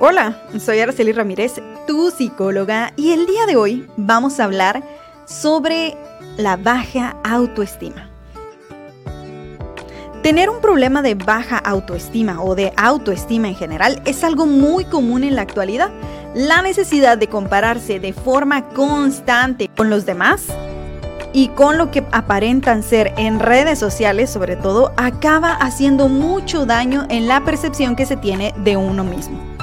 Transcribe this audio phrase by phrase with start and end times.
[0.00, 4.82] Hola, soy Araceli Ramírez, tu psicóloga, y el día de hoy vamos a hablar
[5.24, 5.96] sobre
[6.36, 8.10] la baja autoestima.
[10.20, 15.22] Tener un problema de baja autoestima o de autoestima en general es algo muy común
[15.22, 15.92] en la actualidad.
[16.34, 20.48] La necesidad de compararse de forma constante con los demás
[21.32, 27.06] y con lo que aparentan ser en redes sociales sobre todo acaba haciendo mucho daño
[27.10, 29.53] en la percepción que se tiene de uno mismo.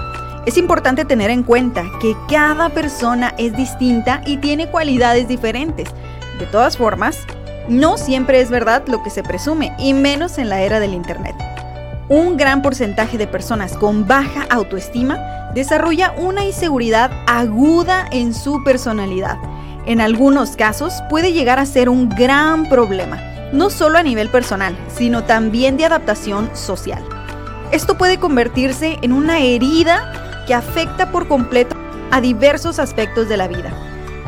[0.47, 5.87] Es importante tener en cuenta que cada persona es distinta y tiene cualidades diferentes.
[6.39, 7.19] De todas formas,
[7.69, 11.35] no siempre es verdad lo que se presume, y menos en la era del Internet.
[12.09, 19.37] Un gran porcentaje de personas con baja autoestima desarrolla una inseguridad aguda en su personalidad.
[19.85, 23.21] En algunos casos puede llegar a ser un gran problema,
[23.53, 27.03] no solo a nivel personal, sino también de adaptación social.
[27.71, 30.20] Esto puede convertirse en una herida
[30.51, 31.75] afecta por completo
[32.11, 33.71] a diversos aspectos de la vida.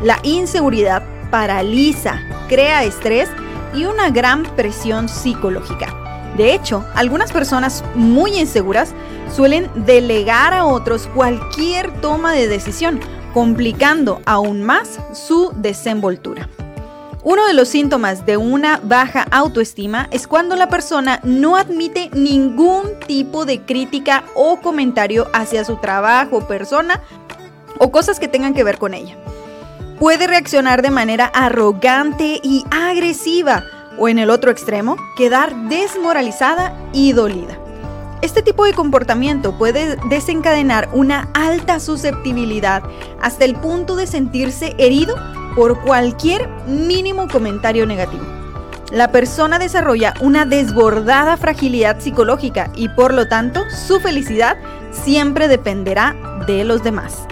[0.02, 3.28] La inseguridad paraliza, crea estrés
[3.74, 6.32] y una gran presión psicológica.
[6.36, 8.92] De hecho, algunas personas muy inseguras
[9.32, 13.00] suelen delegar a otros cualquier toma de decisión,
[13.32, 16.48] complicando aún más su desenvoltura.
[17.26, 23.00] Uno de los síntomas de una baja autoestima es cuando la persona no admite ningún
[23.06, 27.00] tipo de crítica o comentario hacia su trabajo, persona
[27.78, 29.16] o cosas que tengan que ver con ella.
[29.98, 33.64] Puede reaccionar de manera arrogante y agresiva
[33.96, 37.58] o en el otro extremo, quedar desmoralizada y dolida.
[38.20, 42.82] Este tipo de comportamiento puede desencadenar una alta susceptibilidad
[43.22, 45.16] hasta el punto de sentirse herido
[45.54, 48.24] por cualquier mínimo comentario negativo.
[48.92, 54.56] La persona desarrolla una desbordada fragilidad psicológica y por lo tanto su felicidad
[54.92, 56.14] siempre dependerá
[56.46, 57.26] de los demás.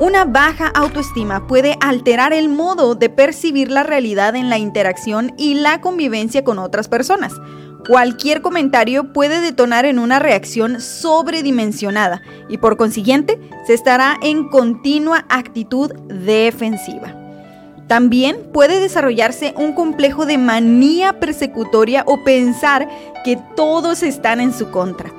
[0.00, 5.54] Una baja autoestima puede alterar el modo de percibir la realidad en la interacción y
[5.54, 7.32] la convivencia con otras personas.
[7.86, 15.26] Cualquier comentario puede detonar en una reacción sobredimensionada y por consiguiente se estará en continua
[15.28, 17.23] actitud defensiva.
[17.86, 22.88] También puede desarrollarse un complejo de manía persecutoria o pensar
[23.24, 25.12] que todos están en su contra.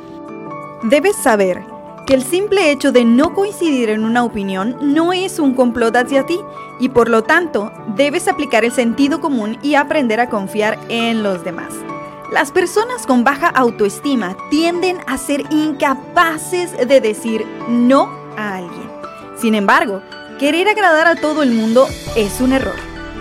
[0.84, 1.62] Debes saber
[2.08, 6.26] que el simple hecho de no coincidir en una opinión no es un complot hacia
[6.26, 6.40] ti
[6.80, 11.44] y por lo tanto debes aplicar el sentido común y aprender a confiar en los
[11.44, 11.74] demás.
[12.32, 18.90] Las personas con baja autoestima tienden a ser incapaces de decir no a alguien.
[19.38, 20.02] Sin embargo,
[20.40, 21.88] Querer agradar a todo el mundo
[22.18, 22.76] es un error.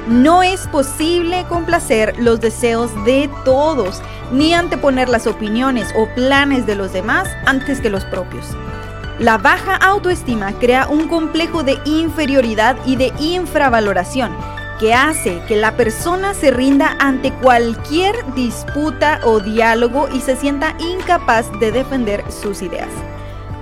[0.08, 4.02] No es posible complacer los deseos de todos,
[4.32, 8.44] ni anteponer las opiniones o planes de los demás antes que los propios.
[9.20, 14.36] La baja autoestima crea un complejo de inferioridad y de infravaloración
[14.80, 20.74] que hace que la persona se rinda ante cualquier disputa o diálogo y se sienta
[20.80, 22.90] incapaz de defender sus ideas.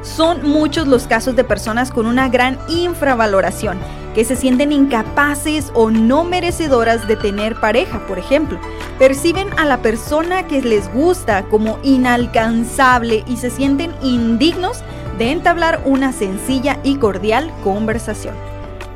[0.02, 3.78] Son muchos los casos de personas con una gran infravaloración,
[4.14, 8.58] que se sienten incapaces o no merecedoras de tener pareja, por ejemplo.
[8.98, 14.82] Perciben a la persona que les gusta como inalcanzable y se sienten indignos
[15.18, 18.34] de entablar una sencilla y cordial conversación.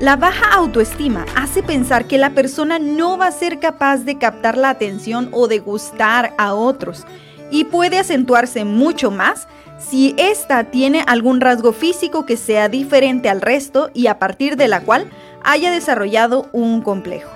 [0.00, 4.58] La baja autoestima hace pensar que la persona no va a ser capaz de captar
[4.58, 7.06] la atención o de gustar a otros
[7.50, 9.46] y puede acentuarse mucho más
[9.78, 14.68] si ésta tiene algún rasgo físico que sea diferente al resto y a partir de
[14.68, 15.10] la cual
[15.44, 17.30] haya desarrollado un complejo.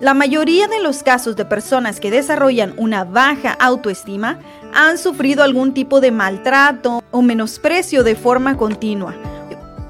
[0.00, 4.38] La mayoría de los casos de personas que desarrollan una baja autoestima
[4.74, 9.14] han sufrido algún tipo de maltrato o menosprecio de forma continua.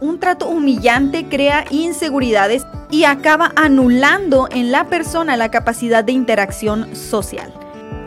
[0.01, 6.95] Un trato humillante crea inseguridades y acaba anulando en la persona la capacidad de interacción
[6.95, 7.64] social.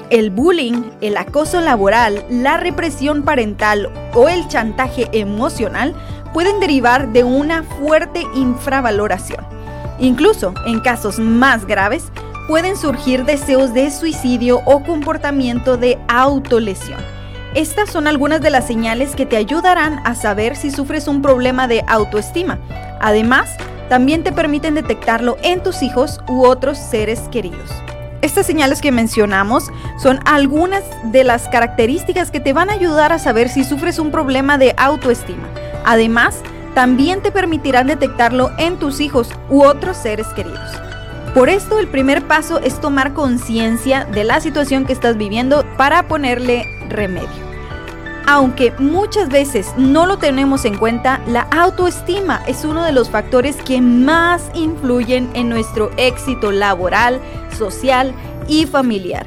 [0.10, 5.94] El bullying, el acoso laboral, la represión parental o el chantaje emocional
[6.34, 9.46] pueden derivar de una fuerte infravaloración.
[10.00, 12.06] Incluso en casos más graves,
[12.48, 17.02] pueden surgir deseos de suicidio o comportamiento de autolesión.
[17.54, 21.68] Estas son algunas de las señales que te ayudarán a saber si sufres un problema
[21.68, 22.60] de autoestima.
[23.02, 23.50] Además,
[23.90, 27.70] también te permiten detectarlo en tus hijos u otros seres queridos.
[28.28, 30.84] Estas señales que mencionamos son algunas
[31.14, 34.74] de las características que te van a ayudar a saber si sufres un problema de
[34.76, 35.48] autoestima.
[35.86, 36.42] Además,
[36.76, 40.70] también te permitirán detectarlo en tus hijos u otros seres queridos.
[41.34, 46.10] Por esto, el primer paso es tomar conciencia de la situación que estás viviendo para
[46.10, 47.47] ponerle remedio.
[48.30, 53.56] Aunque muchas veces no lo tenemos en cuenta, la autoestima es uno de los factores
[53.56, 57.22] que más influyen en nuestro éxito laboral,
[57.58, 58.14] social
[58.50, 59.26] y familiar.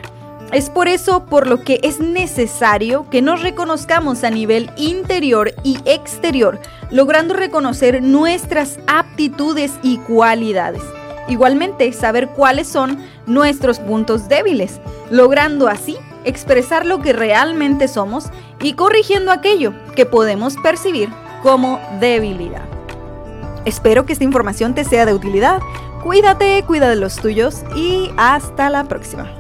[0.52, 5.78] Es por eso por lo que es necesario que nos reconozcamos a nivel interior y
[5.86, 6.60] exterior,
[6.90, 10.82] logrando reconocer nuestras aptitudes y cualidades.
[11.26, 14.78] Igualmente, saber cuáles son nuestros puntos débiles,
[15.10, 18.26] logrando así expresar lo que realmente somos
[18.62, 21.08] y corrigiendo aquello que podemos percibir
[21.42, 22.64] como debilidad.
[23.64, 25.60] Espero que esta información te sea de utilidad.
[26.02, 29.39] Cuídate, cuida de los tuyos y hasta la próxima.